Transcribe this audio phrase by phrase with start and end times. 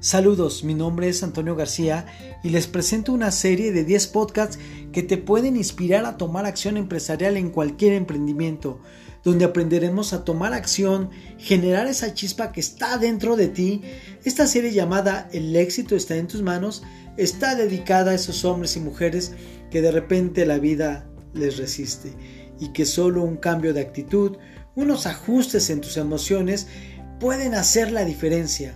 [0.00, 2.06] Saludos, mi nombre es Antonio García
[2.42, 4.58] y les presento una serie de 10 podcasts
[4.92, 8.80] que te pueden inspirar a tomar acción empresarial en cualquier emprendimiento,
[9.22, 13.82] donde aprenderemos a tomar acción, generar esa chispa que está dentro de ti.
[14.24, 16.82] Esta serie llamada El éxito está en tus manos
[17.18, 19.32] está dedicada a esos hombres y mujeres
[19.70, 22.14] que de repente la vida les resiste
[22.58, 24.38] y que solo un cambio de actitud,
[24.74, 26.68] unos ajustes en tus emociones
[27.18, 28.74] pueden hacer la diferencia.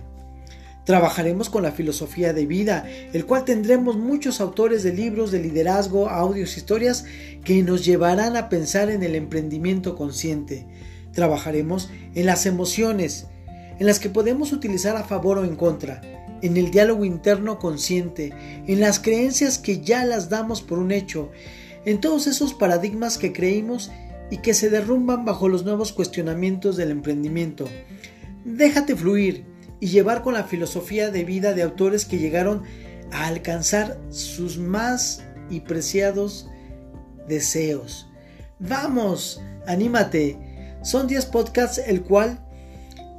[0.85, 6.09] Trabajaremos con la filosofía de vida, el cual tendremos muchos autores de libros de liderazgo,
[6.09, 7.05] audios, historias
[7.43, 10.67] que nos llevarán a pensar en el emprendimiento consciente.
[11.11, 13.25] Trabajaremos en las emociones,
[13.79, 16.01] en las que podemos utilizar a favor o en contra,
[16.43, 18.33] en el diálogo interno consciente,
[18.67, 21.31] en las creencias que ya las damos por un hecho,
[21.85, 23.89] en todos esos paradigmas que creímos
[24.29, 27.67] y que se derrumban bajo los nuevos cuestionamientos del emprendimiento.
[28.43, 29.54] Déjate fluir
[29.85, 32.63] y llevar con la filosofía de vida de autores que llegaron
[33.11, 36.49] a alcanzar sus más y preciados
[37.27, 38.07] deseos.
[38.57, 40.39] Vamos, anímate.
[40.81, 42.43] Son 10 podcasts el cual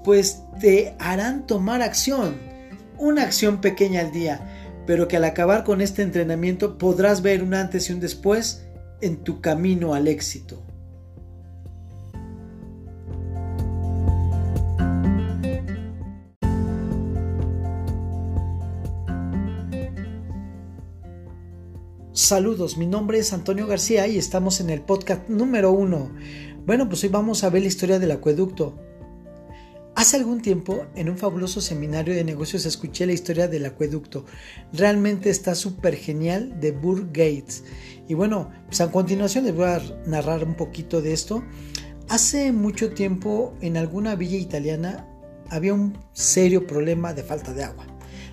[0.03, 2.35] pues te harán tomar acción.
[2.99, 4.41] Una acción pequeña al día,
[4.89, 8.67] pero que al acabar con este entrenamiento podrás ver un antes y un después
[9.01, 10.67] en tu camino al éxito.
[22.17, 26.11] Saludos, mi nombre es Antonio García y estamos en el podcast número uno.
[26.64, 28.75] Bueno, pues hoy vamos a ver la historia del acueducto.
[29.95, 34.25] Hace algún tiempo, en un fabuloso seminario de negocios, escuché la historia del acueducto.
[34.72, 37.64] Realmente está súper genial de Burr Gates.
[38.09, 41.44] Y bueno, pues a continuación les voy a narrar un poquito de esto.
[42.09, 45.06] Hace mucho tiempo, en alguna villa italiana,
[45.50, 47.84] había un serio problema de falta de agua.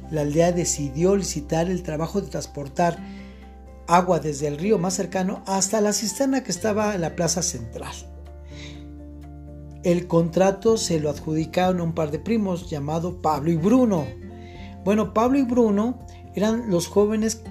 [0.09, 3.22] La aldea decidió licitar el trabajo de transportar
[3.95, 7.93] agua desde el río más cercano hasta la cisterna que estaba en la plaza central.
[9.83, 14.05] El contrato se lo adjudicaron a un par de primos llamado Pablo y Bruno.
[14.83, 15.99] Bueno, Pablo y Bruno
[16.35, 17.41] eran los jóvenes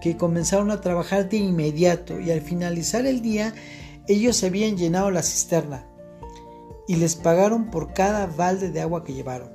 [0.00, 3.52] que comenzaron a trabajar de inmediato y al finalizar el día
[4.08, 5.86] ellos habían llenado la cisterna
[6.88, 9.50] y les pagaron por cada balde de agua que llevaron.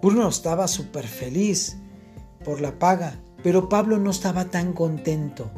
[0.00, 1.76] Bruno estaba súper feliz
[2.44, 5.50] por la paga pero Pablo no estaba tan contento.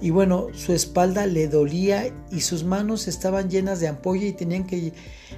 [0.00, 4.66] Y bueno, su espalda le dolía y sus manos estaban llenas de ampolla y tenían
[4.66, 4.94] que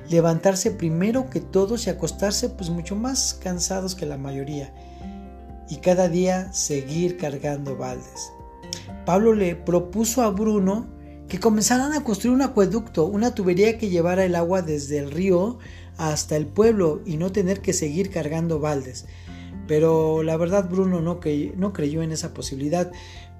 [0.08, 4.72] levantarse primero que todos y acostarse pues mucho más cansados que la mayoría.
[5.68, 8.32] Y cada día seguir cargando baldes.
[9.04, 10.86] Pablo le propuso a Bruno
[11.28, 15.58] que comenzaran a construir un acueducto, una tubería que llevara el agua desde el río
[15.96, 19.06] hasta el pueblo y no tener que seguir cargando baldes.
[19.66, 21.20] Pero la verdad Bruno no,
[21.56, 22.90] no creyó en esa posibilidad,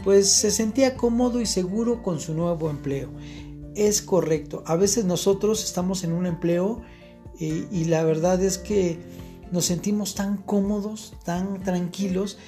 [0.05, 3.11] pues se sentía cómodo y seguro con su nuevo empleo.
[3.75, 6.83] Es correcto, a veces nosotros estamos en un empleo
[7.41, 8.99] eh, y la verdad es que
[9.51, 12.39] nos sentimos tan cómodos, tan tranquilos,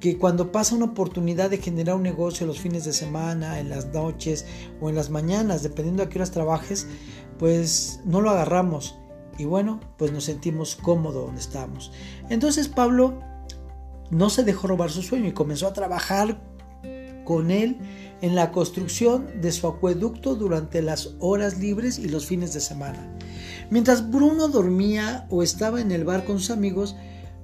[0.00, 3.86] que cuando pasa una oportunidad de generar un negocio los fines de semana, en las
[3.88, 4.46] noches
[4.80, 6.86] o en las mañanas, dependiendo a qué horas trabajes,
[7.38, 8.99] pues no lo agarramos
[9.40, 11.92] y bueno, pues nos sentimos cómodos donde estamos.
[12.28, 13.20] Entonces Pablo
[14.10, 16.42] no se dejó robar su sueño y comenzó a trabajar
[17.24, 17.78] con él
[18.20, 23.16] en la construcción de su acueducto durante las horas libres y los fines de semana.
[23.70, 26.96] Mientras Bruno dormía o estaba en el bar con sus amigos,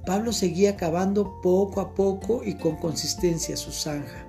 [0.04, 4.26] Pablo seguía cavando poco a poco y con consistencia su zanja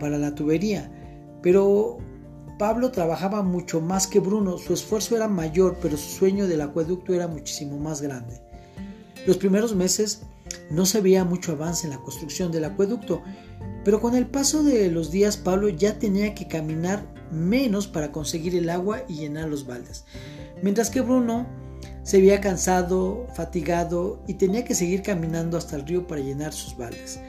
[0.00, 0.90] para la tubería.
[1.40, 1.98] Pero
[2.60, 7.14] Pablo trabajaba mucho más que Bruno, su esfuerzo era mayor, pero su sueño del acueducto
[7.14, 8.42] era muchísimo más grande.
[9.26, 10.24] Los primeros meses
[10.70, 13.22] no se veía mucho avance en la construcción del acueducto,
[13.82, 18.54] pero con el paso de los días Pablo ya tenía que caminar menos para conseguir
[18.54, 20.04] el agua y llenar los baldes,
[20.62, 21.46] mientras que Bruno
[22.02, 26.76] se veía cansado, fatigado y tenía que seguir caminando hasta el río para llenar sus
[26.76, 27.20] baldes.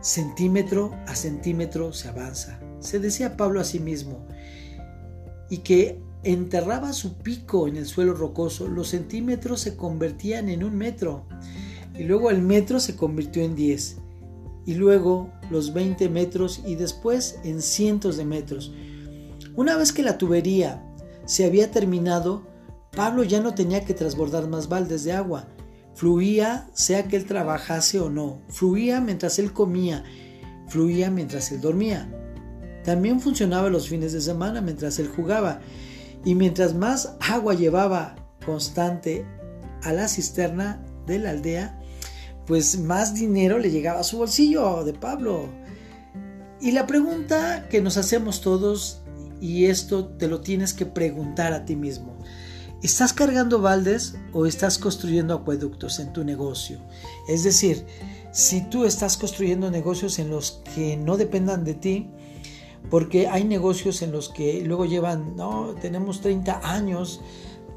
[0.00, 4.26] Centímetro a centímetro se avanza, se decía Pablo a sí mismo,
[5.50, 10.76] y que enterraba su pico en el suelo rocoso, los centímetros se convertían en un
[10.76, 11.26] metro,
[11.98, 13.98] y luego el metro se convirtió en 10,
[14.64, 18.72] y luego los 20 metros y después en cientos de metros.
[19.56, 20.84] Una vez que la tubería
[21.26, 22.46] se había terminado,
[22.92, 25.48] Pablo ya no tenía que transbordar más baldes de agua.
[25.94, 30.04] Fluía sea que él trabajase o no, fluía mientras él comía,
[30.68, 32.10] fluía mientras él dormía.
[32.84, 35.60] También funcionaba los fines de semana mientras él jugaba
[36.24, 39.24] y mientras más agua llevaba constante
[39.82, 41.80] a la cisterna de la aldea,
[42.46, 45.48] pues más dinero le llegaba a su bolsillo de Pablo.
[46.60, 49.02] Y la pregunta que nos hacemos todos,
[49.40, 52.16] y esto te lo tienes que preguntar a ti mismo,
[52.82, 56.78] ¿estás cargando baldes o estás construyendo acueductos en tu negocio?
[57.28, 57.84] Es decir,
[58.32, 62.10] si tú estás construyendo negocios en los que no dependan de ti,
[62.90, 67.20] porque hay negocios en los que luego llevan, no, tenemos 30 años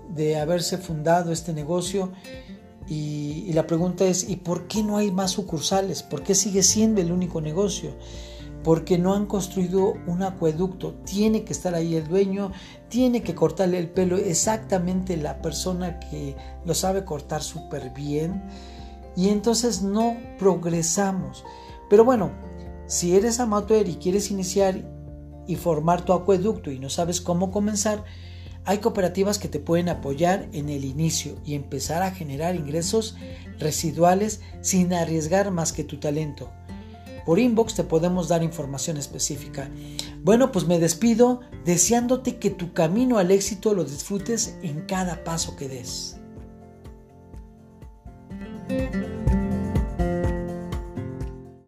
[0.09, 2.11] de haberse fundado este negocio
[2.87, 6.03] y, la pregunta es, ¿y por qué no hay más sucursales?
[6.03, 7.95] ¿Por qué sigue siendo el único negocio?
[8.63, 10.93] Porque no han construido un acueducto.
[11.05, 12.51] Tiene que estar ahí el dueño,
[12.89, 18.43] tiene que cortarle el pelo exactamente la persona que lo sabe cortar súper bien.
[19.15, 21.43] Y entonces no progresamos.
[21.89, 22.31] Pero bueno,
[22.85, 24.83] si eres amateur y quieres iniciar
[25.47, 28.03] y formar tu acueducto y no sabes cómo comenzar,
[28.65, 33.15] hay cooperativas que te pueden apoyar en el inicio y empezar a generar ingresos
[33.59, 36.49] residuales sin arriesgar más que tu talento.
[37.25, 39.69] Por inbox te podemos dar información específica.
[40.23, 45.55] Bueno, pues me despido deseándote que tu camino al éxito lo disfrutes en cada paso
[45.55, 46.19] que des.